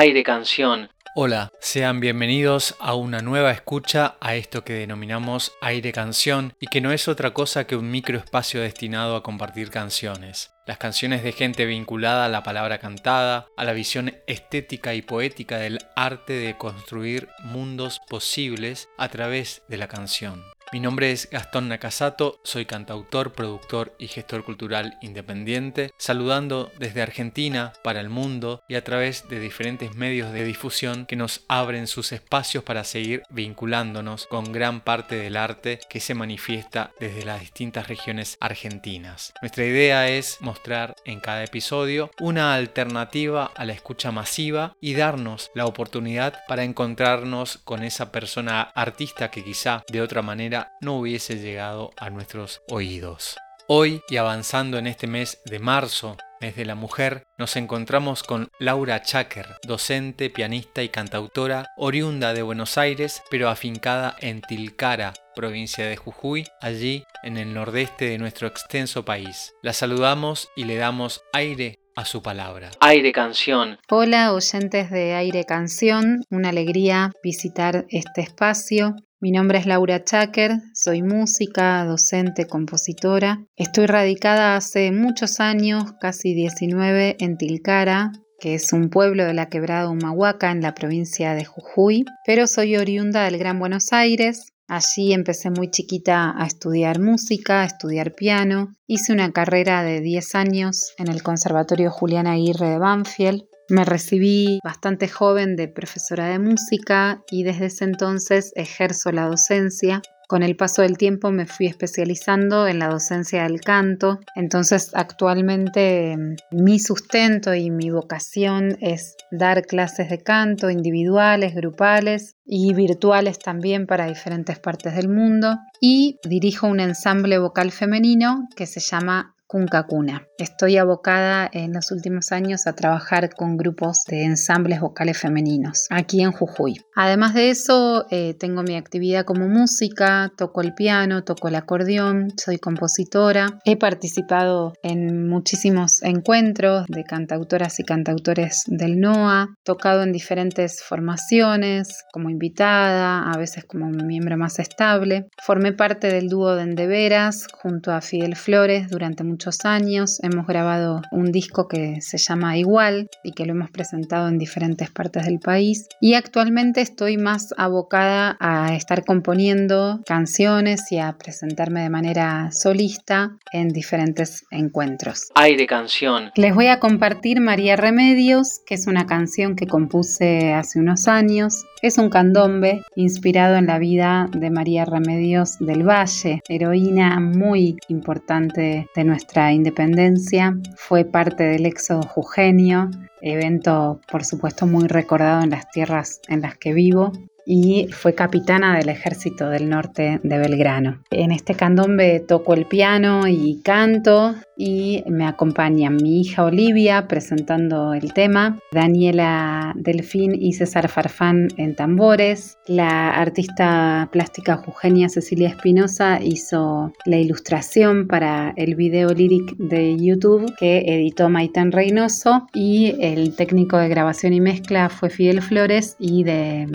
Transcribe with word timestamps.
Aire 0.00 0.22
Canción. 0.22 0.90
Hola, 1.16 1.50
sean 1.58 1.98
bienvenidos 1.98 2.76
a 2.78 2.94
una 2.94 3.18
nueva 3.18 3.50
escucha 3.50 4.14
a 4.20 4.36
esto 4.36 4.62
que 4.62 4.74
denominamos 4.74 5.50
Aire 5.60 5.90
Canción 5.90 6.54
y 6.60 6.68
que 6.68 6.80
no 6.80 6.92
es 6.92 7.08
otra 7.08 7.34
cosa 7.34 7.66
que 7.66 7.74
un 7.74 7.90
microespacio 7.90 8.60
destinado 8.60 9.16
a 9.16 9.24
compartir 9.24 9.70
canciones. 9.70 10.52
Las 10.68 10.78
canciones 10.78 11.24
de 11.24 11.32
gente 11.32 11.66
vinculada 11.66 12.26
a 12.26 12.28
la 12.28 12.44
palabra 12.44 12.78
cantada, 12.78 13.48
a 13.56 13.64
la 13.64 13.72
visión 13.72 14.14
estética 14.28 14.94
y 14.94 15.02
poética 15.02 15.58
del 15.58 15.80
arte 15.96 16.34
de 16.34 16.56
construir 16.56 17.26
mundos 17.42 18.00
posibles 18.08 18.88
a 18.98 19.08
través 19.08 19.62
de 19.66 19.78
la 19.78 19.88
canción. 19.88 20.44
Mi 20.70 20.80
nombre 20.80 21.12
es 21.12 21.30
Gastón 21.30 21.68
Nakasato, 21.68 22.40
soy 22.44 22.66
cantautor, 22.66 23.32
productor 23.32 23.94
y 23.98 24.06
gestor 24.06 24.44
cultural 24.44 24.98
independiente, 25.00 25.92
saludando 25.96 26.70
desde 26.78 27.00
Argentina 27.00 27.72
para 27.82 28.02
el 28.02 28.10
mundo 28.10 28.62
y 28.68 28.74
a 28.74 28.84
través 28.84 29.26
de 29.30 29.40
diferentes 29.40 29.94
medios 29.94 30.30
de 30.30 30.44
difusión 30.44 31.06
que 31.06 31.16
nos 31.16 31.42
abren 31.48 31.86
sus 31.86 32.12
espacios 32.12 32.64
para 32.64 32.84
seguir 32.84 33.22
vinculándonos 33.30 34.26
con 34.26 34.52
gran 34.52 34.82
parte 34.82 35.14
del 35.16 35.38
arte 35.38 35.80
que 35.88 36.00
se 36.00 36.12
manifiesta 36.14 36.90
desde 37.00 37.24
las 37.24 37.40
distintas 37.40 37.88
regiones 37.88 38.36
argentinas. 38.38 39.32
Nuestra 39.40 39.64
idea 39.64 40.10
es 40.10 40.36
mostrar 40.42 40.96
en 41.06 41.20
cada 41.20 41.44
episodio 41.44 42.10
una 42.20 42.52
alternativa 42.52 43.50
a 43.56 43.64
la 43.64 43.72
escucha 43.72 44.12
masiva 44.12 44.76
y 44.82 44.92
darnos 44.92 45.50
la 45.54 45.64
oportunidad 45.64 46.40
para 46.46 46.64
encontrarnos 46.64 47.56
con 47.64 47.82
esa 47.84 48.12
persona 48.12 48.60
artista 48.60 49.30
que 49.30 49.42
quizá 49.42 49.82
de 49.88 50.02
otra 50.02 50.20
manera 50.20 50.57
no 50.80 50.98
hubiese 50.98 51.36
llegado 51.36 51.90
a 51.96 52.10
nuestros 52.10 52.62
oídos. 52.68 53.36
Hoy 53.68 54.00
y 54.08 54.16
avanzando 54.16 54.78
en 54.78 54.86
este 54.86 55.06
mes 55.06 55.40
de 55.44 55.58
marzo, 55.58 56.16
mes 56.40 56.56
de 56.56 56.64
la 56.64 56.74
mujer, 56.74 57.24
nos 57.36 57.56
encontramos 57.56 58.22
con 58.22 58.48
Laura 58.58 59.02
Chaker, 59.02 59.46
docente, 59.62 60.30
pianista 60.30 60.82
y 60.82 60.88
cantautora, 60.88 61.66
oriunda 61.76 62.32
de 62.32 62.42
Buenos 62.42 62.78
Aires, 62.78 63.22
pero 63.30 63.48
afincada 63.48 64.16
en 64.20 64.40
Tilcara, 64.40 65.12
provincia 65.34 65.86
de 65.86 65.96
Jujuy, 65.96 66.46
allí 66.60 67.04
en 67.22 67.36
el 67.36 67.52
nordeste 67.52 68.06
de 68.06 68.18
nuestro 68.18 68.48
extenso 68.48 69.04
país. 69.04 69.52
La 69.62 69.72
saludamos 69.72 70.48
y 70.56 70.64
le 70.64 70.76
damos 70.76 71.22
aire 71.32 71.78
a 71.98 72.04
su 72.04 72.22
palabra. 72.22 72.70
Aire 72.80 73.10
Canción. 73.12 73.78
Hola 73.90 74.32
oyentes 74.32 74.90
de 74.90 75.14
Aire 75.14 75.44
Canción, 75.44 76.22
una 76.30 76.50
alegría 76.50 77.10
visitar 77.24 77.86
este 77.90 78.20
espacio. 78.20 78.94
Mi 79.20 79.32
nombre 79.32 79.58
es 79.58 79.66
Laura 79.66 80.04
Chaker, 80.04 80.60
soy 80.74 81.02
música, 81.02 81.84
docente, 81.84 82.46
compositora. 82.46 83.44
Estoy 83.56 83.86
radicada 83.86 84.54
hace 84.54 84.92
muchos 84.92 85.40
años, 85.40 85.92
casi 86.00 86.34
19, 86.34 87.16
en 87.18 87.36
Tilcara, 87.36 88.12
que 88.38 88.54
es 88.54 88.72
un 88.72 88.90
pueblo 88.90 89.24
de 89.24 89.34
la 89.34 89.48
quebrada 89.48 89.88
Humahuaca 89.88 90.52
en 90.52 90.60
la 90.60 90.72
provincia 90.72 91.34
de 91.34 91.44
Jujuy, 91.44 92.04
pero 92.24 92.46
soy 92.46 92.76
oriunda 92.76 93.24
del 93.24 93.38
Gran 93.38 93.58
Buenos 93.58 93.92
Aires. 93.92 94.52
Allí 94.68 95.12
empecé 95.12 95.50
muy 95.50 95.68
chiquita 95.68 96.32
a 96.40 96.46
estudiar 96.46 97.00
música, 97.00 97.62
a 97.62 97.66
estudiar 97.66 98.14
piano. 98.14 98.76
Hice 98.86 99.12
una 99.12 99.32
carrera 99.32 99.82
de 99.82 100.00
10 100.00 100.36
años 100.36 100.94
en 100.96 101.08
el 101.08 101.24
Conservatorio 101.24 101.90
Julián 101.90 102.28
Aguirre 102.28 102.68
de 102.68 102.78
Banfield 102.78 103.47
me 103.68 103.84
recibí 103.84 104.60
bastante 104.64 105.08
joven 105.08 105.56
de 105.56 105.68
profesora 105.68 106.26
de 106.28 106.38
música 106.38 107.22
y 107.30 107.42
desde 107.42 107.66
ese 107.66 107.84
entonces 107.84 108.52
ejerzo 108.56 109.12
la 109.12 109.26
docencia. 109.26 110.02
Con 110.26 110.42
el 110.42 110.56
paso 110.56 110.82
del 110.82 110.98
tiempo 110.98 111.30
me 111.30 111.46
fui 111.46 111.66
especializando 111.66 112.66
en 112.66 112.78
la 112.78 112.88
docencia 112.88 113.44
del 113.44 113.62
canto, 113.62 114.20
entonces 114.34 114.90
actualmente 114.92 116.16
mm, 116.18 116.62
mi 116.62 116.78
sustento 116.78 117.54
y 117.54 117.70
mi 117.70 117.88
vocación 117.88 118.76
es 118.82 119.16
dar 119.30 119.62
clases 119.62 120.10
de 120.10 120.18
canto 120.18 120.68
individuales, 120.68 121.54
grupales 121.54 122.36
y 122.44 122.74
virtuales 122.74 123.38
también 123.38 123.86
para 123.86 124.06
diferentes 124.06 124.58
partes 124.58 124.94
del 124.96 125.08
mundo 125.08 125.56
y 125.80 126.18
dirijo 126.24 126.66
un 126.66 126.80
ensamble 126.80 127.38
vocal 127.38 127.72
femenino 127.72 128.48
que 128.54 128.66
se 128.66 128.80
llama 128.80 129.34
Cuna. 129.48 130.28
Estoy 130.36 130.76
abocada 130.76 131.48
en 131.50 131.72
los 131.72 131.90
últimos 131.90 132.32
años 132.32 132.66
a 132.66 132.74
trabajar 132.74 133.30
con 133.34 133.56
grupos 133.56 134.04
de 134.06 134.24
ensambles 134.24 134.80
vocales 134.80 135.18
femeninos 135.18 135.86
aquí 135.88 136.20
en 136.20 136.32
Jujuy. 136.32 136.74
Además 136.94 137.32
de 137.32 137.50
eso, 137.50 138.06
eh, 138.10 138.34
tengo 138.38 138.62
mi 138.62 138.76
actividad 138.76 139.24
como 139.24 139.48
música, 139.48 140.30
toco 140.36 140.60
el 140.60 140.74
piano, 140.74 141.24
toco 141.24 141.48
el 141.48 141.54
acordeón, 141.54 142.28
soy 142.36 142.58
compositora. 142.58 143.58
He 143.64 143.76
participado 143.76 144.74
en 144.82 145.26
muchísimos 145.26 146.02
encuentros 146.02 146.84
de 146.88 147.04
cantautoras 147.04 147.80
y 147.80 147.84
cantautores 147.84 148.64
del 148.66 149.00
NOA, 149.00 149.54
tocado 149.64 150.02
en 150.02 150.12
diferentes 150.12 150.82
formaciones 150.82 152.04
como 152.12 152.28
invitada, 152.28 153.30
a 153.30 153.38
veces 153.38 153.64
como 153.64 153.88
miembro 153.88 154.36
más 154.36 154.58
estable. 154.58 155.28
Formé 155.42 155.72
parte 155.72 156.08
del 156.08 156.28
dúo 156.28 156.54
de 156.54 156.64
Endeveras 156.64 157.46
junto 157.62 157.92
a 157.92 158.02
Fidel 158.02 158.36
Flores 158.36 158.90
durante 158.90 159.24
mucho 159.24 159.37
muchos 159.38 159.64
años. 159.64 160.18
Hemos 160.24 160.48
grabado 160.48 161.00
un 161.12 161.30
disco 161.30 161.68
que 161.68 162.00
se 162.00 162.18
llama 162.18 162.58
Igual 162.58 163.08
y 163.22 163.30
que 163.30 163.46
lo 163.46 163.52
hemos 163.52 163.70
presentado 163.70 164.26
en 164.26 164.36
diferentes 164.36 164.90
partes 164.90 165.26
del 165.26 165.38
país. 165.38 165.86
Y 166.00 166.14
actualmente 166.14 166.80
estoy 166.80 167.18
más 167.18 167.54
abocada 167.56 168.36
a 168.40 168.74
estar 168.74 169.04
componiendo 169.04 170.00
canciones 170.04 170.90
y 170.90 170.98
a 170.98 171.16
presentarme 171.18 171.82
de 171.82 171.88
manera 171.88 172.50
solista 172.50 173.36
en 173.52 173.68
diferentes 173.68 174.44
encuentros. 174.50 175.28
Aire 175.36 175.68
canción. 175.68 176.32
Les 176.34 176.52
voy 176.52 176.66
a 176.66 176.80
compartir 176.80 177.40
María 177.40 177.76
Remedios, 177.76 178.60
que 178.66 178.74
es 178.74 178.88
una 178.88 179.06
canción 179.06 179.54
que 179.54 179.68
compuse 179.68 180.52
hace 180.52 180.80
unos 180.80 181.06
años. 181.06 181.64
Es 181.80 181.96
un 181.96 182.10
candombe 182.10 182.82
inspirado 182.96 183.54
en 183.54 183.66
la 183.66 183.78
vida 183.78 184.28
de 184.32 184.50
María 184.50 184.84
Remedios 184.84 185.58
del 185.60 185.88
Valle, 185.88 186.42
heroína 186.48 187.20
muy 187.20 187.76
importante 187.86 188.88
de 188.96 189.04
nuestra 189.04 189.27
independencia. 189.52 190.56
Fue 190.76 191.04
parte 191.04 191.44
del 191.44 191.66
éxodo 191.66 192.02
jujeño, 192.02 192.90
evento 193.20 194.00
por 194.10 194.24
supuesto 194.24 194.66
muy 194.66 194.88
recordado 194.88 195.42
en 195.42 195.50
las 195.50 195.70
tierras 195.70 196.20
en 196.28 196.40
las 196.40 196.56
que 196.56 196.72
vivo 196.72 197.12
y 197.50 197.88
fue 197.90 198.14
capitana 198.14 198.76
del 198.76 198.90
ejército 198.90 199.48
del 199.48 199.70
norte 199.70 200.20
de 200.22 200.38
Belgrano. 200.38 201.02
En 201.10 201.32
este 201.32 201.54
candombe 201.54 202.20
toco 202.20 202.52
el 202.52 202.66
piano 202.66 203.26
y 203.26 203.62
canto 203.62 204.34
y 204.54 205.02
me 205.06 205.26
acompañan 205.26 205.96
mi 205.96 206.20
hija 206.20 206.44
Olivia 206.44 207.06
presentando 207.08 207.94
el 207.94 208.12
tema, 208.12 208.58
Daniela 208.72 209.72
Delfín 209.76 210.34
y 210.34 210.52
César 210.52 210.88
Farfán 210.88 211.48
en 211.56 211.74
tambores, 211.74 212.58
la 212.66 213.10
artista 213.10 214.08
plástica 214.12 214.56
jujeña 214.56 215.08
Cecilia 215.08 215.48
Espinosa 215.48 216.20
hizo 216.22 216.92
la 217.06 217.16
ilustración 217.16 218.08
para 218.08 218.52
el 218.56 218.74
video 218.74 219.14
lyric 219.14 219.56
de 219.56 219.96
YouTube 219.96 220.52
que 220.58 220.82
editó 220.86 221.30
Maitán 221.30 221.72
Reynoso 221.72 222.46
y 222.52 222.94
el 223.00 223.36
técnico 223.36 223.78
de 223.78 223.88
grabación 223.88 224.34
y 224.34 224.40
mezcla 224.40 224.90
fue 224.90 225.08
Fidel 225.08 225.40
Flores 225.40 225.96
y 225.98 226.24
de 226.24 226.66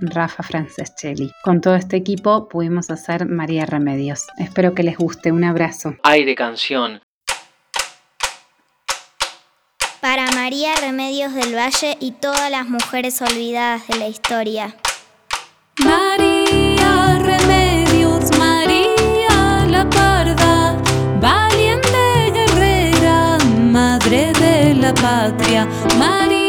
Rafa 0.00 0.42
Franceschelli. 0.42 1.32
Con 1.42 1.60
todo 1.60 1.74
este 1.74 1.96
equipo 1.96 2.48
pudimos 2.48 2.90
hacer 2.90 3.26
María 3.26 3.66
Remedios. 3.66 4.26
Espero 4.38 4.74
que 4.74 4.82
les 4.82 4.96
guste. 4.96 5.32
Un 5.32 5.44
abrazo. 5.44 5.96
Aire 6.02 6.34
canción. 6.34 7.00
Para 10.00 10.30
María 10.32 10.74
Remedios 10.80 11.32
del 11.34 11.54
Valle 11.54 11.96
y 12.00 12.12
todas 12.12 12.50
las 12.50 12.68
mujeres 12.68 13.22
olvidadas 13.22 13.86
de 13.86 13.98
la 13.98 14.08
historia. 14.08 14.74
María 15.78 17.18
Remedios, 17.22 18.36
María 18.36 19.64
la 19.68 19.88
Parda, 19.88 20.76
valiente 21.20 22.32
guerrera, 22.34 23.38
madre 23.70 24.32
de 24.32 24.74
la 24.74 24.92
patria. 24.92 25.68
María 25.96 26.41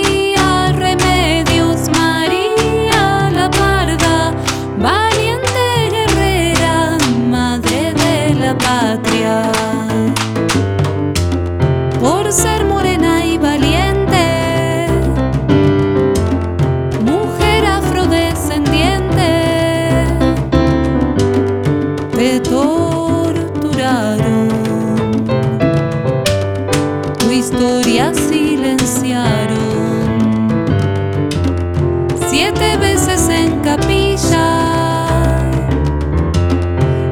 veces 32.77 33.29
en 33.29 33.59
capilla 33.61 34.47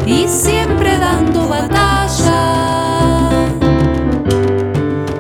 y 0.06 0.28
siempre 0.28 0.98
dando 0.98 1.48
batalla. 1.48 2.42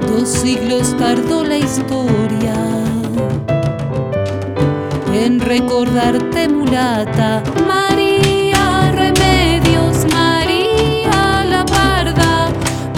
Dos 0.07 0.29
siglos 0.29 0.95
tardó 0.97 1.43
la 1.43 1.57
historia 1.57 2.55
en 5.13 5.39
recordarte 5.39 6.47
mulata, 6.49 7.43
María 7.67 8.91
Remedios, 8.91 10.05
María 10.11 11.45
la 11.47 11.63
Parda, 11.65 12.49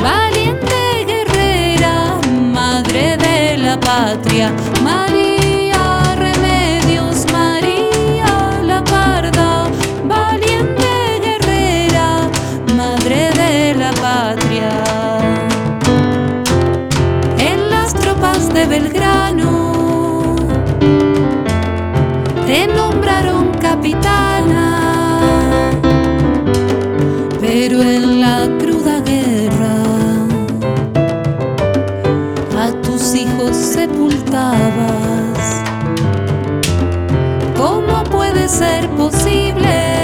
valiente 0.02 1.06
guerrera, 1.06 2.20
madre 2.54 3.18
de 3.18 3.58
la 3.58 3.80
patria. 3.80 4.54
Patria. 13.92 14.72
En 17.38 17.70
las 17.70 17.94
tropas 17.94 18.54
de 18.54 18.66
Belgrano 18.66 20.36
te 22.46 22.68
nombraron 22.68 23.52
capitana, 23.60 25.22
pero 27.42 27.82
en 27.82 28.22
la 28.22 28.48
cruda 28.60 29.02
guerra 29.02 29.76
a 32.64 32.72
tus 32.82 33.16
hijos 33.16 33.56
sepultabas. 33.56 34.64
¿Cómo 37.58 38.04
puede 38.06 38.48
ser 38.48 38.90
posible 38.92 40.04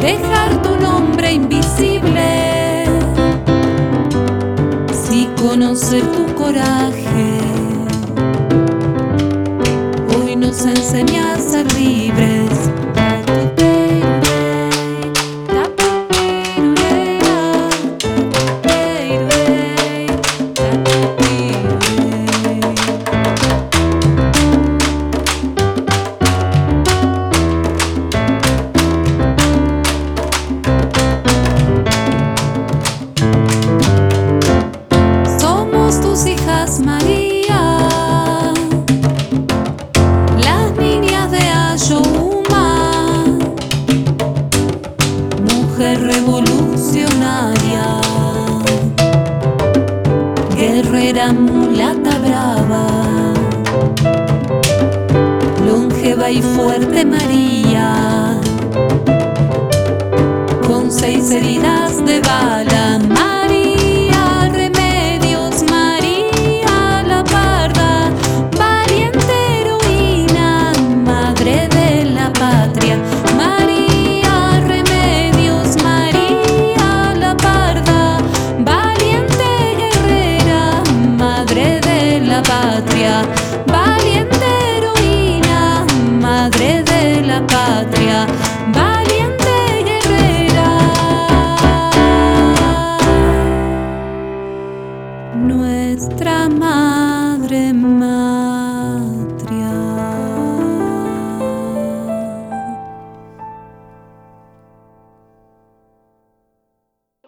dejar 0.00 0.49
conocer 5.70 6.02
tu 6.02 6.34
coraje 6.34 7.38
hoy 10.16 10.34
nos 10.34 10.66
enseña 10.66 11.34
a 11.34 11.38
ser 11.38 11.72
libres. 11.74 12.29
Revolucionaria, 46.50 48.00
guerrera 50.56 51.32
mulata 51.32 52.18
brava, 52.18 52.86
longeva 55.66 56.30
y 56.30 56.42
fuerte 56.42 57.04
María, 57.04 58.40
con 60.66 60.90
seis 60.90 61.30
heridas 61.30 62.04
de 62.04 62.20
bala. 62.20 63.39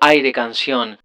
Aire 0.05 0.33
Canción, 0.33 0.99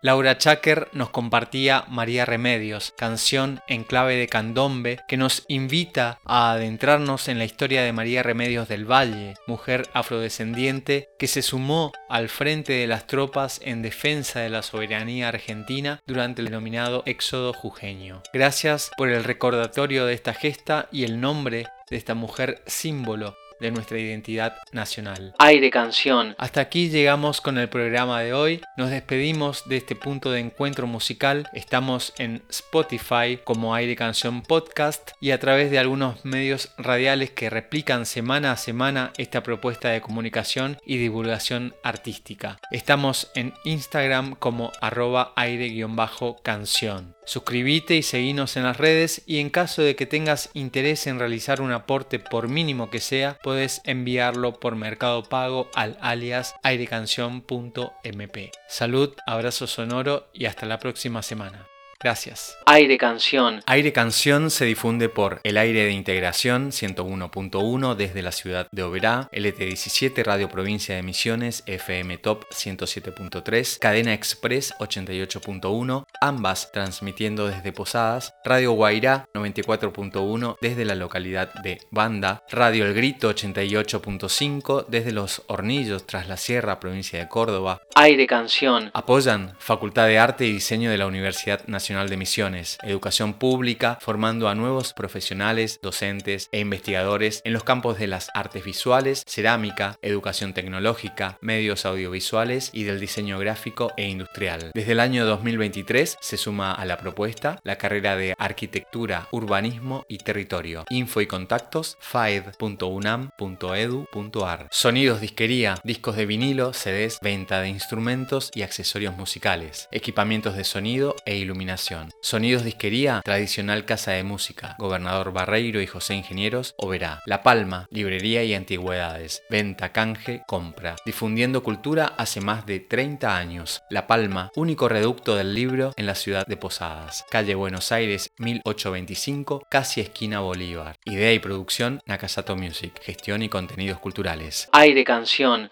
Laura 0.00 0.38
Chaker 0.38 0.88
nos 0.92 1.10
compartía 1.10 1.84
María 1.88 2.24
Remedios, 2.24 2.94
canción 2.96 3.60
en 3.68 3.84
clave 3.84 4.14
de 4.14 4.28
candombe 4.28 5.00
que 5.08 5.18
nos 5.18 5.44
invita 5.48 6.18
a 6.24 6.52
adentrarnos 6.52 7.28
en 7.28 7.36
la 7.36 7.44
historia 7.44 7.82
de 7.82 7.92
María 7.92 8.22
Remedios 8.22 8.66
del 8.66 8.90
Valle, 8.90 9.34
mujer 9.46 9.90
afrodescendiente 9.92 11.08
que 11.18 11.26
se 11.26 11.42
sumó 11.42 11.92
al 12.08 12.30
frente 12.30 12.72
de 12.72 12.86
las 12.86 13.06
tropas 13.06 13.60
en 13.62 13.82
defensa 13.82 14.40
de 14.40 14.48
la 14.48 14.62
soberanía 14.62 15.28
argentina 15.28 16.00
durante 16.06 16.40
el 16.40 16.46
denominado 16.46 17.02
éxodo 17.04 17.52
jujeño. 17.52 18.22
Gracias 18.32 18.90
por 18.96 19.10
el 19.10 19.22
recordatorio 19.22 20.06
de 20.06 20.14
esta 20.14 20.32
gesta 20.32 20.88
y 20.90 21.04
el 21.04 21.20
nombre 21.20 21.66
de 21.90 21.96
esta 21.98 22.14
mujer 22.14 22.62
símbolo 22.66 23.36
de 23.60 23.70
nuestra 23.70 23.98
identidad 23.98 24.56
nacional. 24.72 25.34
Aire 25.38 25.70
Canción, 25.70 26.34
Hasta 26.38 26.60
aquí 26.60 26.88
llegamos 26.88 27.40
con 27.40 27.58
el 27.58 27.68
programa 27.68 28.20
de 28.22 28.32
hoy. 28.32 28.60
Nos 28.76 28.90
despedimos 28.90 29.68
de 29.68 29.78
este 29.78 29.96
punto 29.96 30.30
de 30.30 30.40
encuentro 30.40 30.86
musical. 30.86 31.48
Estamos 31.52 32.12
en 32.18 32.42
Spotify 32.48 33.38
como 33.44 33.74
Aire 33.74 33.96
Canción 33.96 34.42
Podcast 34.42 35.10
y 35.20 35.30
a 35.30 35.40
través 35.40 35.70
de 35.70 35.78
algunos 35.78 36.24
medios 36.24 36.70
radiales 36.78 37.30
que 37.30 37.50
replican 37.50 38.06
semana 38.06 38.52
a 38.52 38.56
semana 38.56 39.12
esta 39.18 39.42
propuesta 39.42 39.90
de 39.90 40.00
comunicación 40.00 40.78
y 40.84 40.98
divulgación 40.98 41.74
artística. 41.82 42.58
Estamos 42.70 43.30
en 43.34 43.54
Instagram 43.64 44.34
como 44.34 44.72
arroba 44.80 45.32
aire-canción. 45.36 47.14
Suscríbete 47.24 47.94
y 47.96 48.02
seguinos 48.02 48.56
en 48.56 48.62
las 48.62 48.78
redes 48.78 49.22
y 49.26 49.38
en 49.38 49.50
caso 49.50 49.82
de 49.82 49.96
que 49.96 50.06
tengas 50.06 50.48
interés 50.54 51.06
en 51.06 51.18
realizar 51.18 51.60
un 51.60 51.72
aporte 51.72 52.18
por 52.18 52.48
mínimo 52.48 52.88
que 52.88 53.00
sea, 53.00 53.36
puedes 53.48 53.80
enviarlo 53.84 54.60
por 54.60 54.76
Mercado 54.76 55.22
Pago 55.22 55.70
al 55.74 55.96
alias 56.02 56.54
airecanción.mp. 56.62 58.50
Salud, 58.68 59.14
abrazo 59.26 59.66
sonoro 59.66 60.28
y 60.34 60.44
hasta 60.44 60.66
la 60.66 60.78
próxima 60.78 61.22
semana. 61.22 61.66
Gracias. 62.00 62.56
Aire 62.66 62.96
Canción, 62.96 63.60
Aire 63.66 63.92
Canción 63.92 64.50
se 64.50 64.64
difunde 64.64 65.08
por 65.08 65.40
El 65.42 65.56
Aire 65.56 65.84
de 65.84 65.90
Integración 65.90 66.70
101.1 66.70 67.96
desde 67.96 68.22
la 68.22 68.30
ciudad 68.30 68.68
de 68.70 68.84
Oberá, 68.84 69.28
LT17 69.32 70.22
Radio 70.22 70.48
Provincia 70.48 70.94
de 70.94 71.02
Misiones, 71.02 71.64
FM 71.66 72.18
Top 72.18 72.44
107.3, 72.50 73.80
Cadena 73.80 74.14
Express 74.14 74.74
88.1, 74.78 76.04
ambas 76.20 76.70
transmitiendo 76.70 77.48
desde 77.48 77.72
Posadas, 77.72 78.32
Radio 78.44 78.72
Guairá 78.72 79.26
94.1 79.34 80.56
desde 80.60 80.84
la 80.84 80.94
localidad 80.94 81.52
de 81.64 81.80
Banda, 81.90 82.44
Radio 82.48 82.86
El 82.86 82.94
Grito 82.94 83.28
88.5 83.34 84.86
desde 84.86 85.10
Los 85.10 85.42
Hornillos 85.48 86.06
tras 86.06 86.28
la 86.28 86.36
Sierra, 86.36 86.78
provincia 86.78 87.18
de 87.18 87.28
Córdoba, 87.28 87.82
Aire 87.96 88.28
Canción, 88.28 88.92
Apoyan 88.94 89.56
Facultad 89.58 90.06
de 90.06 90.20
Arte 90.20 90.46
y 90.46 90.52
Diseño 90.52 90.92
de 90.92 90.98
la 90.98 91.08
Universidad 91.08 91.66
Nacional 91.66 91.87
de 91.88 92.18
Misiones, 92.18 92.76
educación 92.82 93.32
pública, 93.32 93.96
formando 94.02 94.50
a 94.50 94.54
nuevos 94.54 94.92
profesionales, 94.92 95.80
docentes 95.82 96.50
e 96.52 96.60
investigadores 96.60 97.40
en 97.46 97.54
los 97.54 97.64
campos 97.64 97.98
de 97.98 98.06
las 98.06 98.28
artes 98.34 98.62
visuales, 98.62 99.22
cerámica, 99.26 99.96
educación 100.02 100.52
tecnológica, 100.52 101.38
medios 101.40 101.86
audiovisuales 101.86 102.68
y 102.74 102.84
del 102.84 103.00
diseño 103.00 103.38
gráfico 103.38 103.90
e 103.96 104.06
industrial. 104.06 104.70
Desde 104.74 104.92
el 104.92 105.00
año 105.00 105.24
2023 105.24 106.18
se 106.20 106.36
suma 106.36 106.74
a 106.74 106.84
la 106.84 106.98
propuesta 106.98 107.58
la 107.64 107.78
carrera 107.78 108.16
de 108.16 108.34
Arquitectura, 108.36 109.28
Urbanismo 109.32 110.04
y 110.08 110.18
Territorio. 110.18 110.84
Info 110.90 111.22
y 111.22 111.26
contactos 111.26 111.96
faed.unam.edu.ar. 112.00 114.68
Sonidos 114.70 115.22
disquería, 115.22 115.80
discos 115.84 116.16
de 116.16 116.26
vinilo, 116.26 116.74
CDs, 116.74 117.18
venta 117.22 117.62
de 117.62 117.70
instrumentos 117.70 118.50
y 118.54 118.60
accesorios 118.60 119.16
musicales, 119.16 119.88
equipamientos 119.90 120.54
de 120.54 120.64
sonido 120.64 121.16
e 121.24 121.36
iluminación 121.36 121.77
iluminación. 121.78 122.10
Sonidos 122.20 122.64
Disquería, 122.64 123.22
tradicional 123.24 123.84
casa 123.84 124.12
de 124.12 124.24
música, 124.24 124.74
Gobernador 124.78 125.32
Barreiro 125.32 125.80
y 125.80 125.86
José 125.86 126.14
Ingenieros, 126.14 126.74
Oberá. 126.76 127.20
La 127.26 127.42
Palma, 127.42 127.86
librería 127.90 128.42
y 128.44 128.54
antigüedades, 128.54 129.42
venta, 129.50 129.92
canje, 129.92 130.42
compra. 130.46 130.96
Difundiendo 131.06 131.62
cultura 131.62 132.14
hace 132.16 132.40
más 132.40 132.66
de 132.66 132.80
30 132.80 133.36
años. 133.36 133.82
La 133.90 134.06
Palma, 134.06 134.50
único 134.56 134.88
reducto 134.88 135.36
del 135.36 135.54
libro 135.54 135.92
en 135.96 136.06
la 136.06 136.14
ciudad 136.14 136.46
de 136.46 136.56
Posadas. 136.56 137.24
Calle 137.30 137.54
Buenos 137.54 137.92
Aires, 137.92 138.30
1825, 138.38 139.66
casi 139.70 140.00
esquina 140.00 140.40
Bolívar. 140.40 140.96
Idea 141.04 141.32
y 141.32 141.38
producción, 141.38 142.00
Nakasato 142.06 142.56
Music. 142.56 143.00
Gestión 143.02 143.42
y 143.42 143.48
contenidos 143.48 144.00
culturales. 144.00 144.68
Aire 144.72 145.04
Canción 145.04 145.66